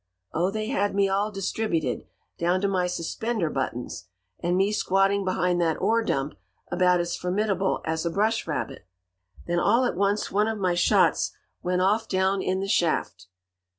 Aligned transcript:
Oh, 0.33 0.49
they 0.49 0.69
had 0.69 0.95
me 0.95 1.07
all 1.07 1.29
distributed, 1.31 2.07
down 2.39 2.59
to 2.61 2.67
my 2.67 2.87
suspender 2.87 3.51
buttons! 3.51 4.05
And 4.39 4.57
me 4.57 4.71
squatting 4.71 5.23
behind 5.23 5.61
that 5.61 5.79
ore 5.79 6.03
dump 6.03 6.33
about 6.71 6.99
as 6.99 7.15
formidable 7.15 7.81
as 7.85 8.03
a 8.03 8.09
brush 8.09 8.47
rabbit! 8.47 8.87
"Then, 9.45 9.59
all 9.59 9.85
at 9.85 9.95
once, 9.95 10.31
one 10.31 10.47
of 10.47 10.57
my 10.57 10.73
shots 10.73 11.33
went 11.61 11.83
off 11.83 12.07
down 12.07 12.41
in 12.41 12.61
the 12.61 12.67
shaft. 12.67 13.27